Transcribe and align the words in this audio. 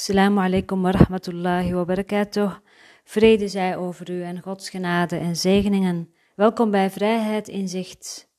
Assalamu 0.00 0.40
alaikum 0.40 0.82
wa 0.82 0.90
rahmatullahi 0.92 1.74
wa 1.74 1.84
barakatuh. 1.84 2.56
Vrede 3.04 3.48
zij 3.48 3.76
over 3.76 4.10
u 4.10 4.22
en 4.22 4.42
Gods 4.42 4.70
genade 4.70 5.16
en 5.16 5.36
zegeningen. 5.36 6.14
Welkom 6.36 6.70
bij 6.70 6.90
Vrijheid 6.90 7.48
in 7.48 7.68
Zicht. 7.68 8.30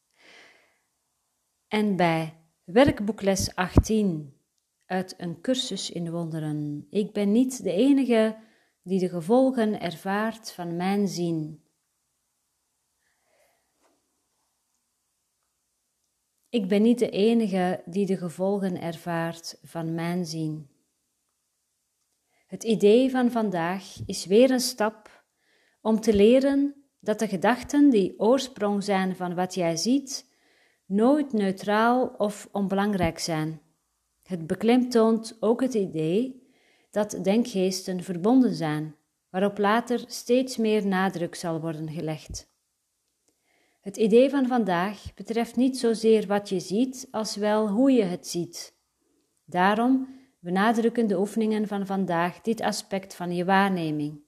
En 1.68 1.96
bij 1.96 2.38
werkboekles 2.64 3.56
18 3.56 4.34
uit 4.86 5.14
een 5.18 5.42
cursus 5.42 5.92
in 5.92 6.12
wonderen. 6.12 6.88
Ik 6.90 7.14
ben 7.14 7.32
niet 7.32 7.64
de 7.64 7.72
enige 7.72 8.38
die 8.84 9.00
de 9.00 9.10
gevolgen 9.10 9.82
ervaart 9.82 10.52
van 10.52 10.76
mijn 10.76 11.08
zien. 11.08 11.64
Ik 16.50 16.68
ben 16.68 16.82
niet 16.82 17.00
de 17.00 17.10
enige 17.10 17.84
die 17.86 18.06
de 18.06 18.18
gevolgen 18.18 18.82
ervaart 18.82 19.60
van 19.64 19.94
mijn 19.94 20.26
zien. 20.26 20.71
Het 22.52 22.64
idee 22.64 23.10
van 23.10 23.32
vandaag 23.32 23.96
is 24.06 24.26
weer 24.26 24.52
een 24.52 24.60
stap 24.60 25.24
om 25.82 26.00
te 26.00 26.14
leren 26.14 26.76
dat 27.00 27.20
de 27.20 27.28
gedachten 27.28 27.90
die 27.90 28.20
oorsprong 28.20 28.84
zijn 28.84 29.16
van 29.16 29.36
wat 29.36 29.54
jij 29.54 29.76
ziet, 29.76 30.26
nooit 30.86 31.34
neutraal 31.34 32.08
of 32.18 32.50
onbelangrijk 32.52 33.20
zijn. 33.20 33.62
Het 34.24 34.48
beklemtoont 34.48 35.38
ook 35.40 35.62
het 35.62 35.74
idee 35.74 36.48
dat 36.90 37.20
denkgeesten 37.24 38.04
verbonden 38.04 38.54
zijn, 38.54 38.96
waarop 39.30 39.58
later 39.58 40.04
steeds 40.08 40.58
meer 40.58 40.88
nadruk 40.88 41.36
zal 41.36 41.62
worden 41.62 41.90
gelegd. 41.90 42.50
Het 43.82 43.98
idee 43.98 44.30
van 44.30 44.48
vandaag 44.48 45.14
betreft 45.14 45.56
niet 45.56 45.78
zozeer 45.78 46.28
wat 46.28 46.50
je 46.50 46.60
ziet, 46.60 47.08
als 47.12 47.36
wel 47.36 47.70
hoe 47.70 47.92
je 47.92 48.04
het 48.04 48.28
ziet. 48.28 48.76
Daarom 49.46 50.20
benadrukken 50.42 51.08
de 51.08 51.20
oefeningen 51.20 51.68
van 51.68 51.86
vandaag 51.86 52.42
dit 52.42 52.62
aspect 52.62 53.16
van 53.16 53.36
je 53.36 53.46
waarneming. 53.46 54.22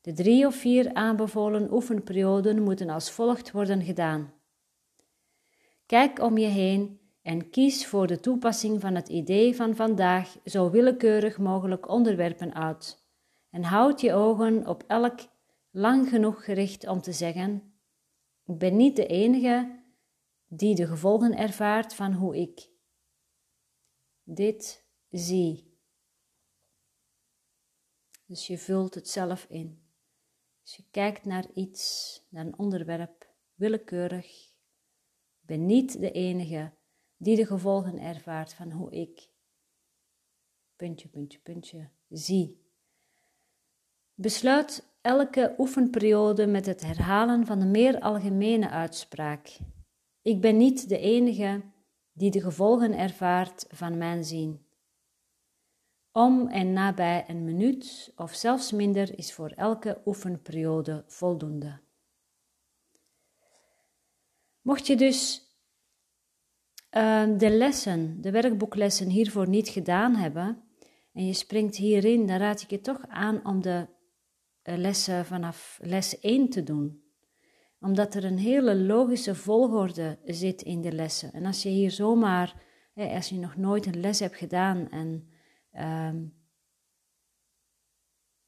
De 0.00 0.12
drie 0.12 0.46
of 0.46 0.54
vier 0.54 0.94
aanbevolen 0.94 1.72
oefenperioden 1.72 2.62
moeten 2.62 2.88
als 2.88 3.10
volgt 3.10 3.50
worden 3.50 3.82
gedaan. 3.82 4.32
Kijk 5.86 6.20
om 6.20 6.38
je 6.38 6.46
heen 6.46 7.00
en 7.22 7.50
kies 7.50 7.86
voor 7.86 8.06
de 8.06 8.20
toepassing 8.20 8.80
van 8.80 8.94
het 8.94 9.08
idee 9.08 9.56
van 9.56 9.76
vandaag 9.76 10.36
zo 10.44 10.70
willekeurig 10.70 11.38
mogelijk 11.38 11.88
onderwerpen 11.88 12.54
uit. 12.54 13.02
En 13.50 13.62
houd 13.62 14.00
je 14.00 14.12
ogen 14.12 14.66
op 14.66 14.84
elk 14.86 15.20
lang 15.70 16.08
genoeg 16.08 16.44
gericht 16.44 16.86
om 16.86 17.00
te 17.00 17.12
zeggen: 17.12 17.74
Ik 18.46 18.58
ben 18.58 18.76
niet 18.76 18.96
de 18.96 19.06
enige 19.06 19.82
die 20.48 20.74
de 20.74 20.86
gevolgen 20.86 21.36
ervaart 21.36 21.94
van 21.94 22.12
hoe 22.12 22.36
ik 22.36 22.68
dit 24.22 24.83
zie. 25.18 25.72
Dus 28.26 28.46
je 28.46 28.58
vult 28.58 28.94
het 28.94 29.08
zelf 29.08 29.46
in. 29.48 29.82
Als 30.62 30.76
je 30.76 30.84
kijkt 30.90 31.24
naar 31.24 31.46
iets, 31.54 32.20
naar 32.28 32.46
een 32.46 32.58
onderwerp, 32.58 33.30
willekeurig, 33.54 34.52
ben 35.40 35.66
niet 35.66 36.00
de 36.00 36.10
enige 36.10 36.72
die 37.16 37.36
de 37.36 37.46
gevolgen 37.46 37.98
ervaart 37.98 38.54
van 38.54 38.70
hoe 38.70 38.92
ik, 38.92 39.28
puntje, 40.76 41.08
puntje, 41.08 41.38
puntje, 41.38 41.90
zie. 42.08 42.62
Besluit 44.14 44.96
elke 45.00 45.54
oefenperiode 45.58 46.46
met 46.46 46.66
het 46.66 46.80
herhalen 46.80 47.46
van 47.46 47.58
de 47.58 47.66
meer 47.66 48.00
algemene 48.00 48.70
uitspraak. 48.70 49.58
Ik 50.22 50.40
ben 50.40 50.56
niet 50.56 50.88
de 50.88 50.98
enige 50.98 51.62
die 52.12 52.30
de 52.30 52.40
gevolgen 52.40 52.98
ervaart 52.98 53.66
van 53.68 53.98
mijn 53.98 54.24
zien. 54.24 54.63
Om 56.16 56.48
en 56.48 56.72
nabij 56.72 57.24
een 57.28 57.44
minuut 57.44 58.12
of 58.16 58.34
zelfs 58.34 58.72
minder 58.72 59.18
is 59.18 59.32
voor 59.32 59.48
elke 59.48 60.00
oefenperiode 60.04 61.04
voldoende. 61.06 61.80
Mocht 64.60 64.86
je 64.86 64.96
dus 64.96 65.42
uh, 66.96 67.38
de 67.38 67.50
lessen, 67.50 68.20
de 68.20 68.30
werkboeklessen 68.30 69.08
hiervoor 69.08 69.48
niet 69.48 69.68
gedaan 69.68 70.14
hebben 70.14 70.62
en 71.12 71.26
je 71.26 71.32
springt 71.32 71.76
hierin, 71.76 72.26
dan 72.26 72.36
raad 72.36 72.62
ik 72.62 72.70
je 72.70 72.80
toch 72.80 73.06
aan 73.08 73.46
om 73.46 73.62
de 73.62 73.86
uh, 74.62 74.76
lessen 74.76 75.26
vanaf 75.26 75.78
les 75.82 76.20
1 76.20 76.48
te 76.48 76.62
doen. 76.62 77.02
Omdat 77.80 78.14
er 78.14 78.24
een 78.24 78.38
hele 78.38 78.76
logische 78.76 79.34
volgorde 79.34 80.18
zit 80.24 80.62
in 80.62 80.80
de 80.80 80.92
lessen. 80.92 81.32
En 81.32 81.46
als 81.46 81.62
je 81.62 81.68
hier 81.68 81.90
zomaar, 81.90 82.62
eh, 82.94 83.14
als 83.14 83.28
je 83.28 83.38
nog 83.38 83.56
nooit 83.56 83.86
een 83.86 84.00
les 84.00 84.20
hebt 84.20 84.36
gedaan 84.36 84.90
en 84.90 85.28
um, 85.78 86.34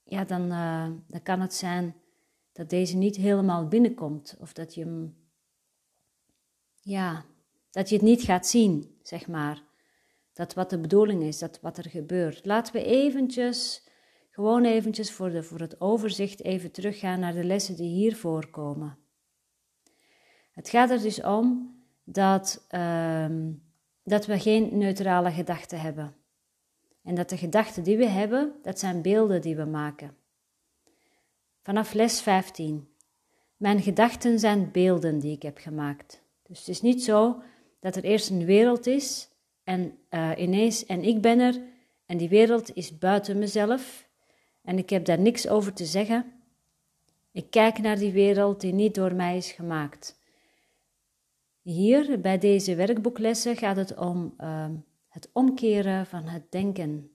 ja, 0.02 0.24
dan, 0.24 0.42
uh, 0.42 0.90
dan 1.06 1.22
kan 1.22 1.40
het 1.40 1.54
zijn 1.54 1.94
dat 2.52 2.70
deze 2.70 2.96
niet 2.96 3.16
helemaal 3.16 3.68
binnenkomt. 3.68 4.36
Of 4.40 4.52
dat 4.52 4.74
je 4.74 5.10
ja, 6.80 7.24
dat 7.70 7.88
je 7.88 7.94
het 7.94 8.04
niet 8.04 8.22
gaat 8.22 8.46
zien, 8.46 8.98
zeg 9.02 9.26
maar. 9.26 9.62
Dat 10.32 10.54
wat 10.54 10.70
de 10.70 10.78
bedoeling 10.78 11.22
is, 11.22 11.38
dat 11.38 11.60
wat 11.60 11.78
er 11.78 11.90
gebeurt. 11.90 12.44
Laten 12.44 12.72
we 12.72 12.84
eventjes, 12.84 13.88
gewoon 14.30 14.64
eventjes 14.64 15.12
voor, 15.12 15.30
de, 15.30 15.42
voor 15.42 15.60
het 15.60 15.80
overzicht 15.80 16.42
even 16.42 16.70
teruggaan 16.70 17.20
naar 17.20 17.32
de 17.32 17.44
lessen 17.44 17.76
die 17.76 17.88
hier 17.88 18.16
voorkomen. 18.16 18.98
Het 20.52 20.68
gaat 20.68 20.90
er 20.90 21.02
dus 21.02 21.22
om 21.22 21.76
dat, 22.04 22.66
uh, 22.70 23.26
dat 24.02 24.26
we 24.26 24.38
geen 24.38 24.78
neutrale 24.78 25.30
gedachten 25.30 25.80
hebben. 25.80 26.16
En 27.06 27.14
dat 27.14 27.28
de 27.28 27.36
gedachten 27.36 27.82
die 27.82 27.96
we 27.96 28.06
hebben, 28.06 28.52
dat 28.62 28.78
zijn 28.78 29.02
beelden 29.02 29.40
die 29.40 29.56
we 29.56 29.64
maken. 29.64 30.16
Vanaf 31.62 31.92
les 31.92 32.20
15. 32.20 32.88
Mijn 33.56 33.82
gedachten 33.82 34.38
zijn 34.38 34.70
beelden 34.70 35.18
die 35.18 35.32
ik 35.32 35.42
heb 35.42 35.58
gemaakt. 35.58 36.22
Dus 36.42 36.58
het 36.58 36.68
is 36.68 36.82
niet 36.82 37.04
zo 37.04 37.42
dat 37.80 37.96
er 37.96 38.04
eerst 38.04 38.30
een 38.30 38.44
wereld 38.44 38.86
is 38.86 39.28
en 39.64 39.98
uh, 40.10 40.30
ineens 40.36 40.86
en 40.86 41.02
ik 41.02 41.20
ben 41.20 41.38
er 41.38 41.60
en 42.06 42.16
die 42.16 42.28
wereld 42.28 42.74
is 42.74 42.98
buiten 42.98 43.38
mezelf 43.38 44.08
en 44.62 44.78
ik 44.78 44.90
heb 44.90 45.04
daar 45.04 45.20
niks 45.20 45.48
over 45.48 45.72
te 45.72 45.84
zeggen. 45.84 46.32
Ik 47.32 47.50
kijk 47.50 47.78
naar 47.78 47.98
die 47.98 48.12
wereld 48.12 48.60
die 48.60 48.72
niet 48.72 48.94
door 48.94 49.14
mij 49.14 49.36
is 49.36 49.52
gemaakt. 49.52 50.20
Hier 51.62 52.20
bij 52.20 52.38
deze 52.38 52.74
werkboeklessen 52.74 53.56
gaat 53.56 53.76
het 53.76 53.96
om 53.96 54.34
uh, 54.40 54.66
het 55.16 55.30
omkeren 55.32 56.06
van 56.06 56.22
het 56.22 56.50
denken. 56.50 57.10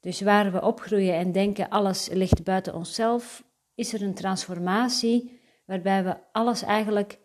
Dus 0.00 0.20
waar 0.20 0.52
we 0.52 0.62
opgroeien 0.62 1.14
en 1.14 1.32
denken 1.32 1.68
alles 1.68 2.08
ligt 2.08 2.44
buiten 2.44 2.74
onszelf, 2.74 3.44
is 3.74 3.92
er 3.92 4.02
een 4.02 4.14
transformatie 4.14 5.40
waarbij 5.64 6.04
we 6.04 6.16
alles 6.32 6.62
eigenlijk 6.62 7.18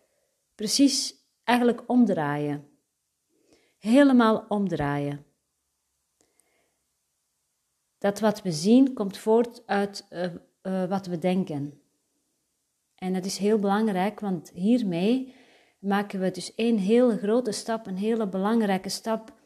precies 0.56 1.16
eigenlijk 1.44 1.84
omdraaien. 1.88 2.67
Helemaal 3.78 4.45
omdraaien. 4.47 5.25
Dat 7.97 8.19
wat 8.19 8.41
we 8.41 8.51
zien 8.51 8.94
komt 8.94 9.17
voort 9.17 9.67
uit 9.67 10.07
uh, 10.09 10.34
uh, 10.63 10.90
wat 10.90 11.05
we 11.05 11.17
denken. 11.17 11.81
En 12.95 13.13
dat 13.13 13.25
is 13.25 13.38
heel 13.38 13.59
belangrijk, 13.59 14.19
want 14.19 14.51
hiermee 14.51 15.35
maken 15.79 16.19
we 16.19 16.31
dus 16.31 16.55
één 16.55 16.78
hele 16.78 17.17
grote 17.17 17.51
stap, 17.51 17.88
een 17.88 17.97
hele 17.97 18.28
belangrijke 18.28 18.90
stap 18.90 19.41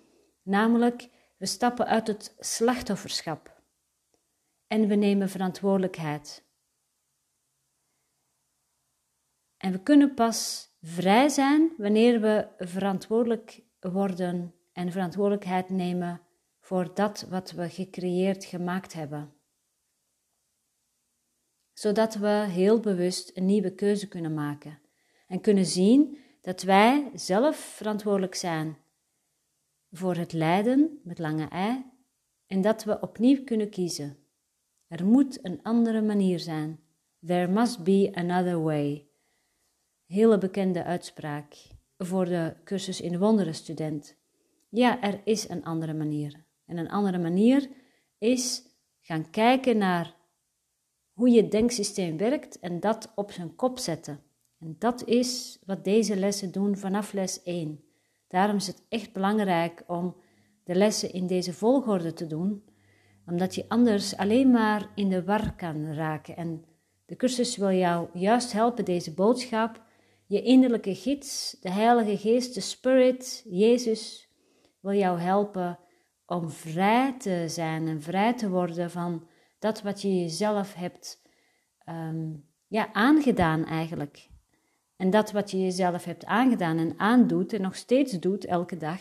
Namelijk, 0.47 1.09
we 1.37 1.45
stappen 1.45 1.85
uit 1.85 2.07
het 2.07 2.35
slachtofferschap 2.39 3.61
en 4.67 4.87
we 4.87 4.95
nemen 4.95 5.29
verantwoordelijkheid. 5.29 6.45
En 9.57 9.71
we 9.71 9.83
kunnen 9.83 10.13
pas 10.13 10.69
vrij 10.81 11.29
zijn 11.29 11.73
wanneer 11.77 12.21
we 12.21 12.47
verantwoordelijk 12.57 13.63
worden 13.79 14.53
en 14.73 14.91
verantwoordelijkheid 14.91 15.69
nemen 15.69 16.21
voor 16.59 16.93
dat 16.93 17.25
wat 17.29 17.51
we 17.51 17.69
gecreëerd 17.69 18.45
gemaakt 18.45 18.93
hebben. 18.93 19.33
Zodat 21.73 22.15
we 22.15 22.45
heel 22.49 22.79
bewust 22.79 23.37
een 23.37 23.45
nieuwe 23.45 23.75
keuze 23.75 24.07
kunnen 24.07 24.33
maken 24.33 24.79
en 25.27 25.41
kunnen 25.41 25.65
zien 25.65 26.17
dat 26.41 26.61
wij 26.61 27.11
zelf 27.13 27.57
verantwoordelijk 27.57 28.35
zijn 28.35 28.77
voor 29.91 30.15
het 30.15 30.33
lijden 30.33 30.99
met 31.03 31.19
lange 31.19 31.47
ei 31.47 31.85
en 32.47 32.61
dat 32.61 32.83
we 32.83 32.99
opnieuw 32.99 33.43
kunnen 33.43 33.69
kiezen. 33.69 34.17
Er 34.87 35.05
moet 35.05 35.45
een 35.45 35.63
andere 35.63 36.01
manier 36.01 36.39
zijn. 36.39 36.79
There 37.25 37.47
must 37.47 37.83
be 37.83 38.11
another 38.13 38.61
way. 38.61 39.07
Hele 40.05 40.37
bekende 40.37 40.83
uitspraak 40.83 41.55
voor 41.97 42.25
de 42.25 42.55
cursus 42.63 43.01
in 43.01 43.19
wonderen 43.19 43.55
student. 43.55 44.17
Ja, 44.69 45.01
er 45.01 45.21
is 45.23 45.49
een 45.49 45.63
andere 45.63 45.93
manier. 45.93 46.45
En 46.65 46.77
een 46.77 46.89
andere 46.89 47.17
manier 47.17 47.69
is 48.17 48.63
gaan 48.99 49.29
kijken 49.29 49.77
naar 49.77 50.15
hoe 51.13 51.29
je 51.29 51.47
denksysteem 51.47 52.17
werkt 52.17 52.59
en 52.59 52.79
dat 52.79 53.11
op 53.15 53.31
zijn 53.31 53.55
kop 53.55 53.79
zetten. 53.79 54.23
En 54.59 54.75
dat 54.79 55.05
is 55.05 55.59
wat 55.65 55.83
deze 55.83 56.15
lessen 56.15 56.51
doen 56.51 56.77
vanaf 56.77 57.13
les 57.13 57.43
1. 57.43 57.86
Daarom 58.27 58.55
is 58.55 58.67
het 58.67 58.85
echt 58.89 59.13
belangrijk 59.13 59.83
om 59.87 60.15
de 60.63 60.75
lessen 60.75 61.13
in 61.13 61.27
deze 61.27 61.53
volgorde 61.53 62.13
te 62.13 62.27
doen. 62.27 62.63
omdat 63.25 63.55
je 63.55 63.65
anders 63.67 64.17
alleen 64.17 64.51
maar 64.51 64.91
in 64.95 65.09
de 65.09 65.23
war 65.23 65.55
kan 65.55 65.93
raken. 65.93 66.35
En 66.35 66.65
de 67.05 67.15
cursus 67.15 67.57
wil 67.57 67.71
jou 67.71 68.09
juist 68.13 68.51
helpen 68.51 68.85
deze 68.85 69.13
boodschap, 69.13 69.83
je 70.25 70.41
innerlijke 70.41 70.95
gids, 70.95 71.57
de 71.61 71.71
Heilige 71.71 72.17
Geest, 72.17 72.53
de 72.53 72.61
Spirit, 72.61 73.45
Jezus, 73.49 74.29
wil 74.79 74.93
jou 74.93 75.19
helpen 75.19 75.79
om 76.25 76.49
vrij 76.49 77.17
te 77.17 77.43
zijn 77.47 77.87
en 77.87 78.01
vrij 78.01 78.33
te 78.33 78.49
worden 78.49 78.91
van 78.91 79.27
dat 79.59 79.81
wat 79.81 80.01
je 80.01 80.19
jezelf 80.19 80.73
hebt 80.73 81.21
ehm, 81.83 82.33
ja, 82.67 82.93
aangedaan 82.93 83.65
eigenlijk. 83.65 84.29
En 84.97 85.09
dat 85.09 85.31
wat 85.31 85.51
je 85.51 85.59
jezelf 85.59 86.03
hebt 86.03 86.25
aangedaan 86.25 86.77
en 86.77 86.99
aandoet 86.99 87.53
en 87.53 87.61
nog 87.61 87.75
steeds 87.75 88.11
doet 88.11 88.45
elke 88.45 88.77
dag, 88.77 88.99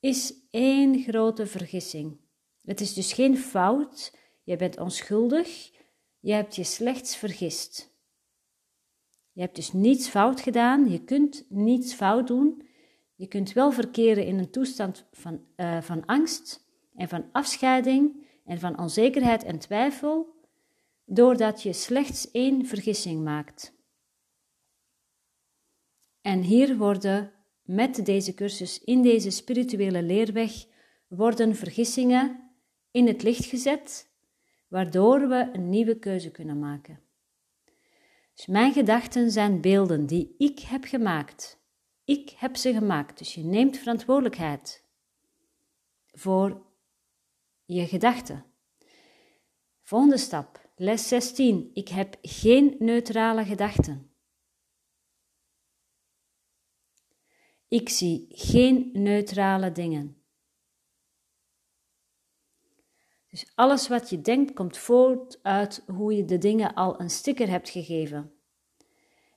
is 0.00 0.34
één 0.50 1.02
grote 1.02 1.46
vergissing. 1.46 2.16
Het 2.64 2.80
is 2.80 2.94
dus 2.94 3.12
geen 3.12 3.36
fout, 3.36 4.16
je 4.42 4.56
bent 4.56 4.78
onschuldig, 4.78 5.70
je 6.20 6.32
hebt 6.32 6.56
je 6.56 6.64
slechts 6.64 7.16
vergist. 7.16 7.92
Je 9.32 9.40
hebt 9.40 9.56
dus 9.56 9.72
niets 9.72 10.08
fout 10.08 10.40
gedaan, 10.40 10.90
je 10.90 11.04
kunt 11.04 11.44
niets 11.48 11.94
fout 11.94 12.26
doen. 12.26 12.62
Je 13.14 13.26
kunt 13.26 13.52
wel 13.52 13.72
verkeren 13.72 14.26
in 14.26 14.38
een 14.38 14.50
toestand 14.50 15.06
van, 15.12 15.40
uh, 15.56 15.80
van 15.80 16.06
angst 16.06 16.64
en 16.94 17.08
van 17.08 17.24
afscheiding 17.32 18.26
en 18.44 18.58
van 18.58 18.78
onzekerheid 18.78 19.44
en 19.44 19.58
twijfel, 19.58 20.34
doordat 21.04 21.62
je 21.62 21.72
slechts 21.72 22.30
één 22.30 22.66
vergissing 22.66 23.24
maakt. 23.24 23.73
En 26.24 26.42
hier 26.42 26.76
worden 26.76 27.32
met 27.62 28.06
deze 28.06 28.34
cursus 28.34 28.84
in 28.84 29.02
deze 29.02 29.30
spirituele 29.30 30.02
leerweg 30.02 30.66
worden 31.08 31.56
vergissingen 31.56 32.50
in 32.90 33.06
het 33.06 33.22
licht 33.22 33.44
gezet, 33.44 34.10
waardoor 34.68 35.28
we 35.28 35.48
een 35.52 35.68
nieuwe 35.68 35.98
keuze 35.98 36.30
kunnen 36.30 36.58
maken. 36.58 37.00
Dus 38.34 38.46
mijn 38.46 38.72
gedachten 38.72 39.30
zijn 39.30 39.60
beelden 39.60 40.06
die 40.06 40.34
ik 40.38 40.58
heb 40.58 40.84
gemaakt. 40.84 41.58
Ik 42.04 42.30
heb 42.30 42.56
ze 42.56 42.72
gemaakt, 42.72 43.18
dus 43.18 43.34
je 43.34 43.44
neemt 43.44 43.78
verantwoordelijkheid 43.78 44.84
voor 46.06 46.66
je 47.64 47.86
gedachten. 47.86 48.44
Volgende 49.82 50.18
stap, 50.18 50.70
les 50.76 51.08
16. 51.08 51.70
Ik 51.72 51.88
heb 51.88 52.18
geen 52.22 52.76
neutrale 52.78 53.44
gedachten. 53.44 54.13
Ik 57.74 57.88
zie 57.88 58.26
geen 58.28 58.90
neutrale 58.92 59.72
dingen. 59.72 60.16
Dus 63.30 63.52
alles 63.54 63.88
wat 63.88 64.10
je 64.10 64.20
denkt 64.20 64.52
komt 64.52 64.78
voort 64.78 65.38
uit 65.42 65.84
hoe 65.86 66.16
je 66.16 66.24
de 66.24 66.38
dingen 66.38 66.74
al 66.74 67.00
een 67.00 67.10
sticker 67.10 67.48
hebt 67.48 67.68
gegeven. 67.68 68.32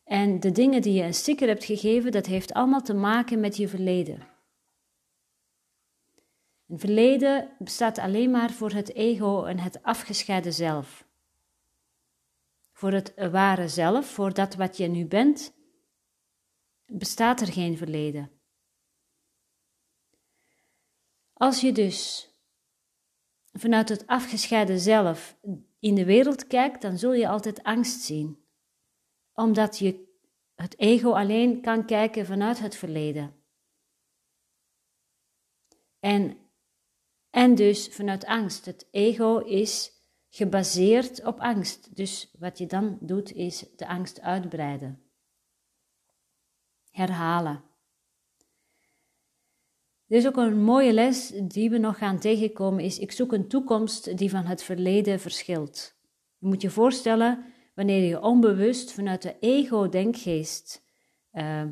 En 0.03 0.39
de 0.39 0.51
dingen 0.51 0.81
die 0.81 0.93
je 0.93 1.03
een 1.03 1.13
sticker 1.13 1.47
hebt 1.47 1.63
gegeven, 1.63 2.11
dat 2.11 2.25
heeft 2.25 2.53
allemaal 2.53 2.81
te 2.81 2.93
maken 2.93 3.39
met 3.39 3.57
je 3.57 3.67
verleden. 3.67 4.27
Een 6.67 6.79
verleden 6.79 7.49
bestaat 7.59 7.97
alleen 7.97 8.31
maar 8.31 8.51
voor 8.51 8.71
het 8.71 8.93
ego 8.93 9.43
en 9.43 9.59
het 9.59 9.83
afgescheiden 9.83 10.53
zelf. 10.53 11.07
Voor 12.71 12.91
het 12.91 13.13
ware 13.31 13.67
zelf, 13.67 14.05
voor 14.05 14.33
dat 14.33 14.55
wat 14.55 14.77
je 14.77 14.87
nu 14.87 15.05
bent, 15.05 15.56
bestaat 16.87 17.41
er 17.41 17.51
geen 17.51 17.77
verleden. 17.77 18.31
Als 21.33 21.61
je 21.61 21.71
dus 21.71 22.29
vanuit 23.51 23.89
het 23.89 24.07
afgescheiden 24.07 24.79
zelf 24.79 25.37
in 25.79 25.95
de 25.95 26.05
wereld 26.05 26.47
kijkt, 26.47 26.81
dan 26.81 26.97
zul 26.97 27.13
je 27.13 27.27
altijd 27.27 27.63
angst 27.63 28.01
zien. 28.01 28.45
Omdat 29.33 29.77
je 29.77 30.05
het 30.55 30.79
ego 30.79 31.11
alleen 31.11 31.61
kan 31.61 31.85
kijken 31.85 32.25
vanuit 32.25 32.59
het 32.59 32.75
verleden. 32.75 33.35
En, 35.99 36.37
en 37.29 37.55
dus 37.55 37.87
vanuit 37.87 38.25
angst. 38.25 38.65
Het 38.65 38.87
ego 38.91 39.37
is 39.37 39.91
gebaseerd 40.29 41.25
op 41.25 41.39
angst. 41.39 41.95
Dus 41.95 42.35
wat 42.39 42.57
je 42.57 42.65
dan 42.65 42.97
doet 43.01 43.31
is 43.31 43.65
de 43.75 43.87
angst 43.87 44.21
uitbreiden. 44.21 45.06
Herhalen. 46.97 47.63
Dus 50.07 50.27
ook 50.27 50.38
een 50.38 50.61
mooie 50.61 50.94
les 50.94 51.33
die 51.44 51.69
we 51.69 51.77
nog 51.77 51.97
gaan 51.97 52.19
tegenkomen 52.19 52.83
is: 52.83 52.99
ik 52.99 53.11
zoek 53.11 53.33
een 53.33 53.47
toekomst 53.47 54.17
die 54.17 54.29
van 54.29 54.45
het 54.45 54.63
verleden 54.63 55.19
verschilt. 55.19 55.95
Je 56.38 56.47
moet 56.47 56.61
je 56.61 56.69
voorstellen 56.69 57.45
wanneer 57.75 58.07
je 58.07 58.21
onbewust 58.21 58.91
vanuit 58.91 59.21
de 59.21 59.35
ego-denkgeest 59.39 60.83
uh, 61.31 61.63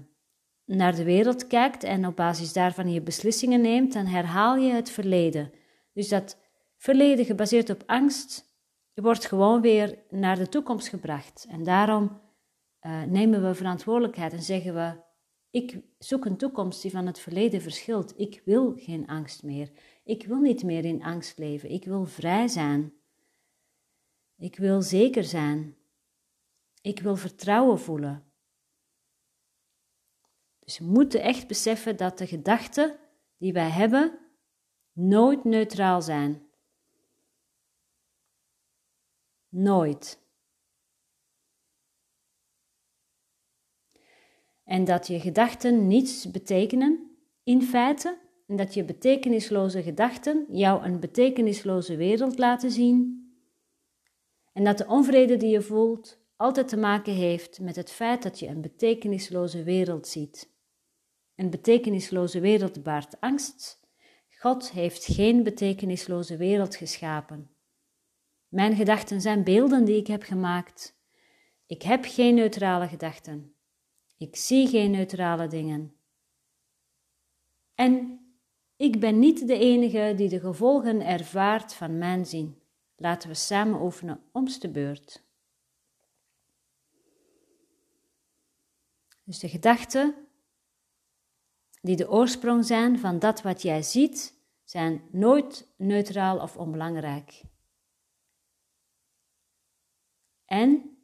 naar 0.66 0.96
de 0.96 1.04
wereld 1.04 1.48
kijkt 1.48 1.84
en 1.84 2.08
op 2.08 2.16
basis 2.16 2.54
daarvan 2.54 2.92
je 2.92 3.02
beslissingen 3.02 3.62
neemt, 3.62 3.94
dan 3.94 4.06
herhaal 4.06 4.56
je 4.56 4.72
het 4.72 4.90
verleden. 4.90 5.52
Dus 5.94 6.08
dat 6.08 6.38
verleden 6.78 7.26
gebaseerd 7.26 7.70
op 7.70 7.84
angst 7.86 8.54
wordt 8.94 9.26
gewoon 9.26 9.62
weer 9.62 9.98
naar 10.10 10.38
de 10.38 10.50
toekomst 10.50 10.88
gebracht. 10.88 11.46
En 11.50 11.64
daarom 11.64 12.22
uh, 12.82 13.04
nemen 13.04 13.48
we 13.48 13.56
verantwoordelijkheid 13.56 14.34
en 14.34 14.44
zeggen 14.44 14.74
we: 14.74 15.04
ik 15.56 15.82
zoek 16.00 16.26
een 16.26 16.38
toekomst 16.38 16.82
die 16.82 16.92
van 16.92 17.06
het 17.06 17.20
verleden 17.20 17.62
verschilt. 17.62 18.20
Ik 18.20 18.42
wil 18.46 18.74
geen 18.78 19.08
angst 19.08 19.44
meer. 19.44 19.72
Ik 20.04 20.26
wil 20.26 20.40
niet 20.40 20.64
meer 20.64 20.86
in 20.86 21.04
angst 21.04 21.38
leven. 21.38 21.70
Ik 21.70 21.86
wil 21.86 22.06
vrij 22.06 22.48
zijn. 22.48 22.94
Ik 24.38 24.58
wil 24.58 24.82
zeker 24.82 25.24
zijn. 25.24 25.76
Ik 26.82 27.00
wil 27.00 27.16
vertrouwen 27.16 27.80
voelen. 27.80 28.32
Dus 30.60 30.78
we 30.78 30.86
moeten 30.86 31.22
echt 31.22 31.48
beseffen 31.48 31.98
dat 31.98 32.18
de 32.18 32.28
gedachten 32.28 33.00
die 33.38 33.54
wij 33.54 33.70
hebben 33.70 34.20
nooit 34.92 35.44
neutraal 35.44 36.02
zijn. 36.02 36.48
Nooit. 39.50 40.25
En 44.66 44.84
dat 44.84 45.08
je 45.08 45.20
gedachten 45.20 45.88
niets 45.88 46.32
betekenen 46.32 47.18
in 47.44 47.62
feite, 47.62 48.18
en 48.48 48.56
dat 48.56 48.74
je 48.74 48.84
betekenisloze 48.84 49.84
gedachten 49.84 50.46
jou 50.50 50.84
een 50.84 51.00
betekenisloze 51.00 51.96
wereld 51.96 52.38
laten 52.38 52.72
zien. 52.72 53.24
En 54.54 54.64
dat 54.64 54.78
de 54.78 54.88
onvrede 54.88 55.38
die 55.38 55.50
je 55.50 55.62
voelt 55.62 56.20
altijd 56.36 56.68
te 56.68 56.78
maken 56.78 57.14
heeft 57.14 57.60
met 57.60 57.76
het 57.76 57.92
feit 57.92 58.24
dat 58.24 58.40
je 58.40 58.48
een 58.48 58.62
betekenisloze 58.62 59.64
wereld 59.64 60.08
ziet. 60.08 60.54
Een 61.36 61.50
betekenisloze 61.50 62.40
wereld 62.40 62.84
baart 62.84 63.20
angst. 63.20 63.80
God 64.30 64.72
heeft 64.72 65.06
geen 65.06 65.44
betekenisloze 65.44 66.38
wereld 66.38 66.76
geschapen. 66.76 67.50
Mijn 68.48 68.76
gedachten 68.76 69.22
zijn 69.22 69.44
beelden 69.44 69.86
die 69.86 69.98
ik 69.98 70.08
heb 70.08 70.24
gemaakt. 70.24 71.00
Ik 71.66 71.82
heb 71.82 72.06
geen 72.08 72.36
neutrale 72.36 72.88
gedachten. 72.88 73.55
Ik 74.18 74.36
zie 74.36 74.68
geen 74.68 74.92
neutrale 74.92 75.48
dingen. 75.48 75.96
En 77.74 78.20
ik 78.76 79.00
ben 79.00 79.20
niet 79.20 79.48
de 79.48 79.58
enige 79.58 80.14
die 80.16 80.30
de 80.30 80.40
gevolgen 80.40 81.02
ervaart 81.02 81.74
van 81.74 81.98
mijn 81.98 82.26
zin. 82.26 82.62
Laten 82.96 83.30
we 83.30 83.36
samen 83.36 83.82
oefenen 83.82 84.24
omste 84.32 84.72
beurt. 84.72 85.24
Dus 89.24 89.40
de 89.40 89.50
gedachten 89.50 90.16
die 91.82 91.96
de 91.96 92.10
oorsprong 92.10 92.66
zijn 92.66 93.00
van 93.00 93.20
dat 93.20 93.42
wat 93.42 93.62
jij 93.62 93.84
ziet, 93.84 94.40
zijn 94.64 95.02
nooit 95.12 95.68
neutraal 95.78 96.40
of 96.40 96.58
onbelangrijk. 96.58 97.42
En 100.46 100.95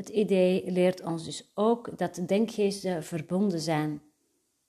het 0.00 0.08
idee 0.08 0.70
leert 0.70 1.02
ons 1.02 1.24
dus 1.24 1.50
ook 1.54 1.98
dat 1.98 2.14
de 2.14 2.24
denkgeesten 2.24 3.04
verbonden 3.04 3.60
zijn. 3.60 4.02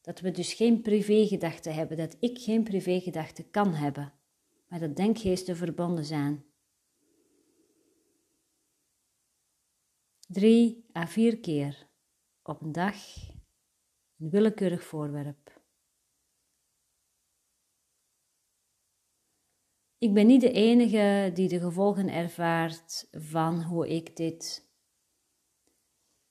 Dat 0.01 0.19
we 0.19 0.31
dus 0.31 0.53
geen 0.53 0.81
privégedachten 0.81 1.73
hebben, 1.73 1.97
dat 1.97 2.17
ik 2.19 2.39
geen 2.39 2.63
privégedachten 2.63 3.49
kan 3.51 3.73
hebben, 3.73 4.13
maar 4.67 4.79
dat 4.79 4.95
denkgeesten 4.95 5.55
verbonden 5.55 6.05
zijn. 6.05 6.45
Drie 10.27 10.85
à 10.97 11.07
vier 11.07 11.39
keer 11.39 11.87
op 12.43 12.61
een 12.61 12.71
dag 12.71 12.95
een 14.17 14.29
willekeurig 14.29 14.83
voorwerp. 14.83 15.59
Ik 19.97 20.13
ben 20.13 20.27
niet 20.27 20.41
de 20.41 20.51
enige 20.51 21.31
die 21.33 21.47
de 21.47 21.59
gevolgen 21.59 22.09
ervaart 22.09 23.07
van 23.11 23.63
hoe 23.63 23.89
ik 23.89 24.15
dit 24.15 24.69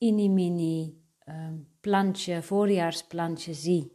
inimini 0.00 1.02
um, 1.28 1.68
plantje, 1.80 2.42
voorjaarsplantje 2.42 3.54
zie. 3.54 3.92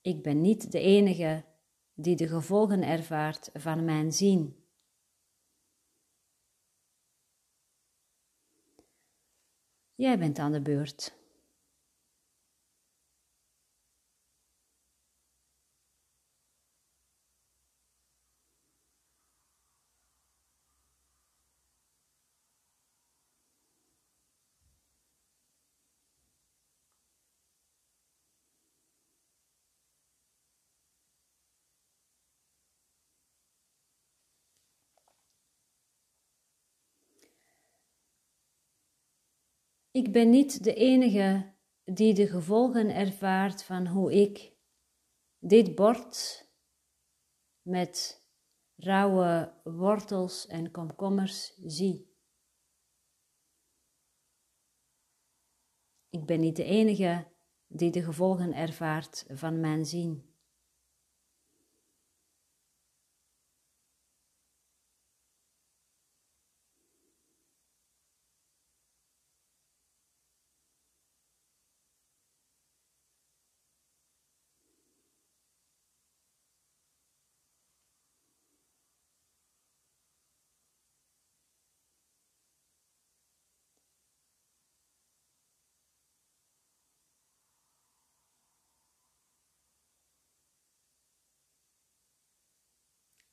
Ik 0.00 0.22
ben 0.22 0.40
niet 0.40 0.72
de 0.72 0.80
enige 0.80 1.44
die 1.94 2.16
de 2.16 2.28
gevolgen 2.28 2.82
ervaart 2.82 3.50
van 3.52 3.84
mijn 3.84 4.12
zien. 4.12 4.56
Jij 9.94 10.18
bent 10.18 10.38
aan 10.38 10.52
de 10.52 10.62
beurt. 10.62 11.21
Ik 39.92 40.12
ben 40.12 40.30
niet 40.30 40.64
de 40.64 40.74
enige 40.74 41.54
die 41.84 42.14
de 42.14 42.26
gevolgen 42.26 42.94
ervaart 42.94 43.62
van 43.62 43.86
hoe 43.86 44.12
ik 44.12 44.56
dit 45.38 45.74
bord 45.74 46.48
met 47.62 48.22
rauwe 48.76 49.60
wortels 49.64 50.46
en 50.46 50.70
komkommers 50.70 51.54
zie. 51.56 52.16
Ik 56.08 56.26
ben 56.26 56.40
niet 56.40 56.56
de 56.56 56.64
enige 56.64 57.32
die 57.66 57.90
de 57.90 58.02
gevolgen 58.02 58.52
ervaart 58.52 59.24
van 59.28 59.60
mijn 59.60 59.86
zien. 59.86 60.31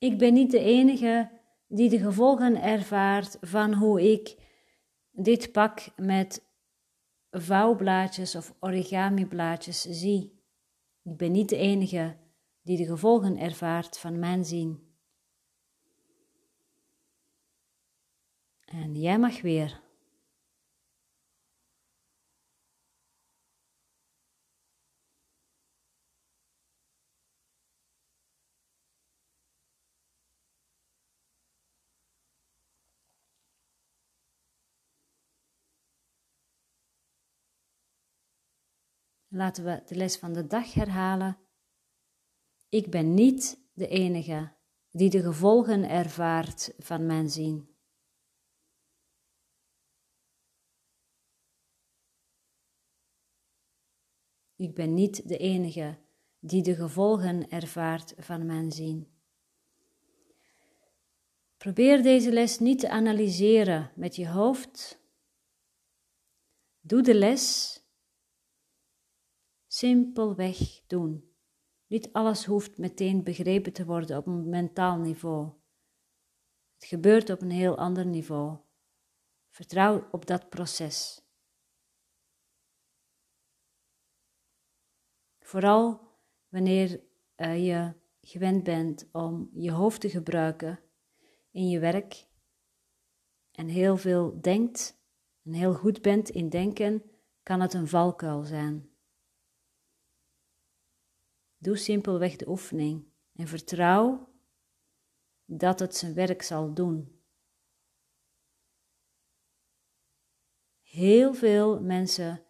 Ik 0.00 0.18
ben 0.18 0.32
niet 0.32 0.50
de 0.50 0.58
enige 0.58 1.30
die 1.68 1.88
de 1.88 1.98
gevolgen 1.98 2.62
ervaart 2.62 3.36
van 3.40 3.74
hoe 3.74 4.12
ik 4.12 4.36
dit 5.10 5.52
pak 5.52 5.80
met 5.96 6.44
vouwblaadjes 7.30 8.34
of 8.34 8.54
origamiblaadjes 8.60 9.80
zie. 9.80 10.42
Ik 11.02 11.16
ben 11.16 11.32
niet 11.32 11.48
de 11.48 11.56
enige 11.56 12.16
die 12.62 12.76
de 12.76 12.84
gevolgen 12.84 13.38
ervaart 13.38 13.98
van 13.98 14.18
mijn 14.18 14.44
zien. 14.44 14.94
En 18.64 18.94
jij 18.94 19.18
mag 19.18 19.40
weer. 19.40 19.80
Laten 39.32 39.64
we 39.64 39.82
de 39.86 39.94
les 39.94 40.16
van 40.16 40.32
de 40.32 40.46
dag 40.46 40.74
herhalen. 40.74 41.38
Ik 42.68 42.90
ben 42.90 43.14
niet 43.14 43.60
de 43.72 43.88
enige 43.88 44.52
die 44.90 45.10
de 45.10 45.22
gevolgen 45.22 45.88
ervaart 45.88 46.74
van 46.78 47.06
mijn 47.06 47.30
zien. 47.30 47.68
Ik 54.56 54.74
ben 54.74 54.94
niet 54.94 55.28
de 55.28 55.36
enige 55.36 55.98
die 56.38 56.62
de 56.62 56.74
gevolgen 56.74 57.50
ervaart 57.50 58.14
van 58.18 58.46
mijn 58.46 58.72
zien. 58.72 59.08
Probeer 61.56 62.02
deze 62.02 62.32
les 62.32 62.58
niet 62.58 62.78
te 62.78 62.88
analyseren 62.88 63.92
met 63.94 64.16
je 64.16 64.28
hoofd. 64.28 65.00
Doe 66.80 67.02
de 67.02 67.14
les 67.14 67.78
Simpelweg 69.72 70.86
doen. 70.86 71.34
Niet 71.86 72.12
alles 72.12 72.44
hoeft 72.44 72.78
meteen 72.78 73.24
begrepen 73.24 73.72
te 73.72 73.84
worden 73.84 74.16
op 74.16 74.26
een 74.26 74.48
mentaal 74.48 74.98
niveau. 74.98 75.52
Het 76.74 76.84
gebeurt 76.84 77.30
op 77.30 77.40
een 77.40 77.50
heel 77.50 77.78
ander 77.78 78.06
niveau. 78.06 78.58
Vertrouw 79.50 80.08
op 80.10 80.26
dat 80.26 80.48
proces. 80.48 81.22
Vooral 85.38 86.00
wanneer 86.48 87.00
uh, 87.36 87.66
je 87.66 87.94
gewend 88.20 88.64
bent 88.64 89.08
om 89.12 89.50
je 89.52 89.70
hoofd 89.70 90.00
te 90.00 90.08
gebruiken 90.08 90.80
in 91.50 91.68
je 91.68 91.78
werk 91.78 92.26
en 93.50 93.68
heel 93.68 93.96
veel 93.96 94.40
denkt 94.40 95.02
en 95.42 95.52
heel 95.52 95.74
goed 95.74 96.02
bent 96.02 96.28
in 96.28 96.48
denken, 96.48 97.02
kan 97.42 97.60
het 97.60 97.74
een 97.74 97.88
valkuil 97.88 98.42
zijn. 98.42 98.89
Doe 101.62 101.76
simpelweg 101.76 102.36
de 102.36 102.48
oefening 102.48 103.04
en 103.32 103.48
vertrouw 103.48 104.28
dat 105.44 105.78
het 105.78 105.96
zijn 105.96 106.14
werk 106.14 106.42
zal 106.42 106.74
doen. 106.74 107.20
Heel 110.80 111.34
veel 111.34 111.80
mensen, 111.80 112.42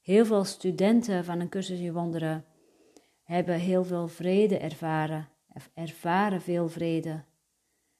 heel 0.00 0.24
veel 0.24 0.44
studenten 0.44 1.24
van 1.24 1.40
een 1.40 1.48
cursus 1.48 1.78
in 1.78 1.92
wonderen 1.92 2.44
hebben 3.22 3.58
heel 3.58 3.84
veel 3.84 4.08
vrede 4.08 4.58
ervaren, 4.58 5.28
ervaren 5.74 6.40
veel 6.40 6.68
vrede 6.68 7.24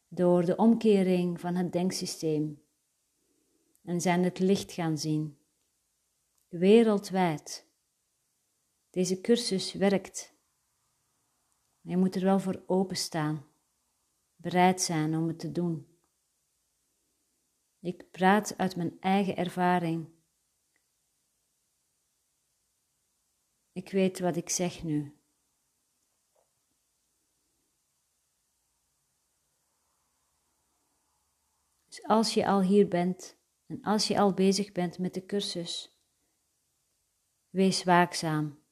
door 0.08 0.44
de 0.44 0.56
omkering 0.56 1.40
van 1.40 1.54
het 1.54 1.72
denksysteem 1.72 2.62
en 3.84 4.00
zijn 4.00 4.24
het 4.24 4.38
licht 4.38 4.72
gaan 4.72 4.98
zien. 4.98 5.38
Wereldwijd. 6.48 7.66
Deze 8.90 9.20
cursus 9.20 9.72
werkt 9.72 10.35
je 11.86 11.96
moet 11.96 12.14
er 12.14 12.22
wel 12.22 12.38
voor 12.38 12.62
openstaan, 12.66 13.46
bereid 14.36 14.80
zijn 14.80 15.16
om 15.16 15.28
het 15.28 15.38
te 15.38 15.52
doen. 15.52 15.98
Ik 17.80 18.10
praat 18.10 18.56
uit 18.56 18.76
mijn 18.76 19.00
eigen 19.00 19.36
ervaring. 19.36 20.08
Ik 23.72 23.90
weet 23.90 24.18
wat 24.18 24.36
ik 24.36 24.48
zeg 24.48 24.82
nu. 24.82 25.20
Dus 31.86 32.02
als 32.02 32.34
je 32.34 32.46
al 32.46 32.62
hier 32.62 32.88
bent 32.88 33.38
en 33.66 33.82
als 33.82 34.08
je 34.08 34.18
al 34.18 34.34
bezig 34.34 34.72
bent 34.72 34.98
met 34.98 35.14
de 35.14 35.26
cursus, 35.26 35.98
wees 37.48 37.84
waakzaam 37.84 38.65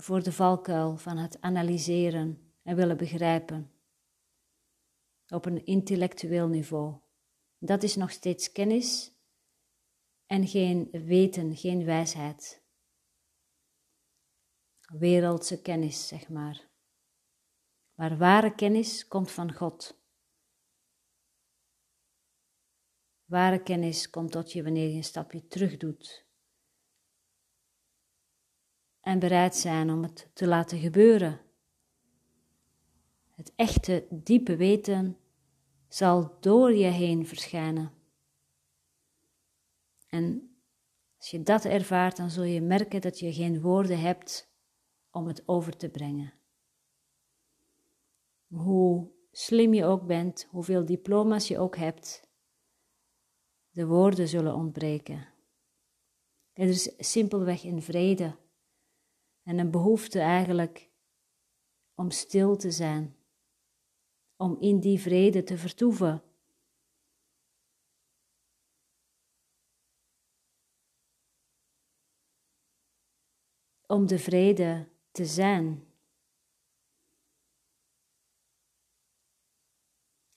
voor 0.00 0.22
de 0.22 0.32
valkuil 0.32 0.96
van 0.96 1.16
het 1.16 1.40
analyseren 1.40 2.52
en 2.62 2.76
willen 2.76 2.96
begrijpen 2.96 3.72
op 5.28 5.44
een 5.44 5.64
intellectueel 5.64 6.48
niveau. 6.48 7.00
Dat 7.58 7.82
is 7.82 7.96
nog 7.96 8.10
steeds 8.10 8.52
kennis 8.52 9.12
en 10.26 10.46
geen 10.46 10.88
weten, 10.90 11.56
geen 11.56 11.84
wijsheid. 11.84 12.62
Wereldse 14.80 15.62
kennis, 15.62 16.08
zeg 16.08 16.28
maar. 16.28 16.68
Maar 17.94 18.16
ware 18.16 18.54
kennis 18.54 19.08
komt 19.08 19.30
van 19.30 19.52
God. 19.52 19.98
Ware 23.24 23.62
kennis 23.62 24.10
komt 24.10 24.32
tot 24.32 24.52
je 24.52 24.62
wanneer 24.62 24.88
je 24.88 24.96
een 24.96 25.04
stapje 25.04 25.46
terug 25.46 25.76
doet 25.76 26.29
en 29.00 29.18
bereid 29.18 29.56
zijn 29.56 29.90
om 29.90 30.02
het 30.02 30.30
te 30.32 30.46
laten 30.46 30.78
gebeuren. 30.78 31.40
Het 33.30 33.52
echte, 33.56 34.06
diepe 34.10 34.56
weten 34.56 35.16
zal 35.88 36.36
door 36.40 36.74
je 36.74 36.86
heen 36.86 37.26
verschijnen. 37.26 37.92
En 40.08 40.54
Als 41.16 41.30
je 41.30 41.42
dat 41.42 41.64
ervaart, 41.64 42.16
dan 42.16 42.30
zul 42.30 42.42
je 42.42 42.60
merken 42.60 43.00
dat 43.00 43.18
je 43.18 43.32
geen 43.32 43.60
woorden 43.60 44.00
hebt 44.00 44.52
om 45.10 45.26
het 45.26 45.42
over 45.48 45.76
te 45.76 45.88
brengen. 45.88 46.32
Hoe 48.46 49.10
slim 49.32 49.74
je 49.74 49.84
ook 49.84 50.06
bent, 50.06 50.46
hoeveel 50.50 50.84
diploma's 50.84 51.48
je 51.48 51.58
ook 51.58 51.76
hebt, 51.76 52.28
de 53.70 53.86
woorden 53.86 54.28
zullen 54.28 54.54
ontbreken. 54.54 55.28
Er 56.52 56.68
is 56.68 56.92
simpelweg 56.98 57.64
een 57.64 57.82
vrede 57.82 58.36
en 59.42 59.58
een 59.58 59.70
behoefte 59.70 60.20
eigenlijk 60.20 60.90
om 61.94 62.10
stil 62.10 62.56
te 62.56 62.70
zijn, 62.70 63.16
om 64.36 64.56
in 64.60 64.80
die 64.80 65.00
vrede 65.00 65.42
te 65.42 65.58
vertoeven. 65.58 66.22
Om 73.86 74.06
de 74.06 74.18
vrede 74.18 74.88
te 75.10 75.24
zijn. 75.24 75.90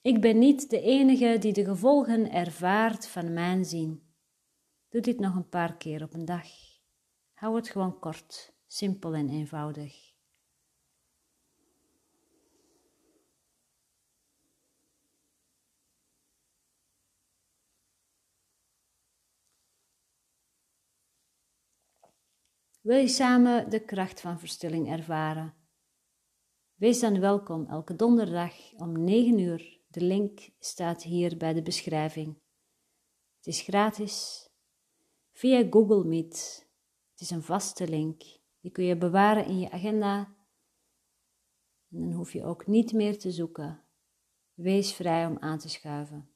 Ik 0.02 0.22
ben 0.22 0.40
niet 0.40 0.70
de 0.70 0.82
enige 0.82 1.38
die 1.40 1.54
de 1.54 1.66
gevolgen 1.66 2.32
ervaart 2.32 3.08
van 3.08 3.34
mijn 3.34 3.66
zien. 3.66 4.14
Doe 4.90 5.02
dit 5.02 5.20
nog 5.20 5.36
een 5.36 5.50
paar 5.50 5.78
keer 5.78 6.04
op 6.04 6.14
een 6.14 6.26
dag. 6.26 6.48
Hou 7.34 7.56
het 7.56 7.70
gewoon 7.70 8.00
kort, 8.00 8.53
simpel 8.74 9.14
en 9.14 9.30
eenvoudig. 9.30 10.12
Wil 22.82 22.98
je 22.98 23.08
samen 23.08 23.70
de 23.70 23.86
kracht 23.86 24.22
van 24.22 24.40
verstilling 24.40 24.92
ervaren? 24.92 25.54
Wees 26.76 27.00
dan 27.00 27.20
welkom 27.20 27.66
elke 27.66 27.96
donderdag 27.96 28.74
om 28.78 29.04
9 29.04 29.40
uur. 29.40 29.82
De 29.88 30.02
link 30.02 30.50
staat 30.60 31.04
hier 31.04 31.38
bij 31.38 31.54
de 31.54 31.62
beschrijving. 31.62 32.42
Het 33.38 33.48
is 33.48 33.62
gratis 33.62 34.48
via 35.32 35.68
Google 35.70 36.04
Meet. 36.04 36.68
Het 37.12 37.22
is 37.22 37.30
een 37.30 37.44
vaste 37.44 37.88
link. 37.88 38.42
Die 38.64 38.72
kun 38.72 38.84
je 38.84 38.98
bewaren 38.98 39.46
in 39.46 39.60
je 39.60 39.72
agenda. 39.72 40.18
En 41.92 42.00
dan 42.00 42.12
hoef 42.12 42.34
je 42.34 42.44
ook 42.44 42.68
niet 42.68 42.94
meer 42.94 43.20
te 43.20 43.32
zoeken. 43.32 43.84
Wees 44.54 44.94
vrij 44.94 45.26
om 45.26 45.38
aan 45.40 45.58
te 45.58 45.70
schuiven. 45.70 46.30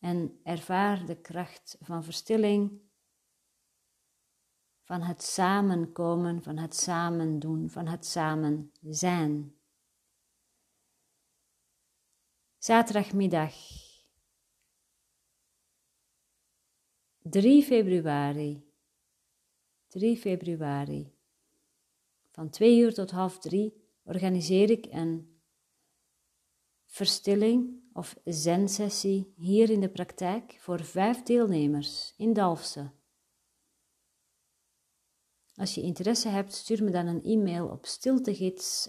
En 0.00 0.40
ervaar 0.42 1.06
de 1.06 1.20
kracht 1.20 1.76
van 1.80 2.04
verstilling 2.04 2.80
van 4.82 5.02
het 5.02 5.22
samenkomen, 5.22 6.42
van 6.42 6.56
het 6.56 6.76
samen 6.76 7.38
doen, 7.38 7.70
van 7.70 7.86
het 7.86 8.06
samen 8.06 8.72
zijn. 8.80 9.54
Zaterdagmiddag 12.58 13.54
3 17.18 17.62
februari 17.62 18.71
3 19.92 20.16
februari 20.16 21.12
van 22.30 22.50
2 22.50 22.78
uur 22.78 22.94
tot 22.94 23.10
half 23.10 23.38
3 23.38 23.74
organiseer 24.04 24.70
ik 24.70 24.86
een 24.90 25.40
verstilling 26.86 27.80
of 27.92 28.16
zen-sessie 28.24 29.32
hier 29.36 29.70
in 29.70 29.80
de 29.80 29.88
praktijk 29.88 30.56
voor 30.60 30.84
vijf 30.84 31.22
deelnemers 31.22 32.14
in 32.16 32.32
Dalfsen. 32.32 32.92
Als 35.54 35.74
je 35.74 35.82
interesse 35.82 36.28
hebt, 36.28 36.52
stuur 36.52 36.84
me 36.84 36.90
dan 36.90 37.06
een 37.06 37.22
e-mail 37.22 37.68
op 37.68 37.86
stiltegids. 37.86 38.88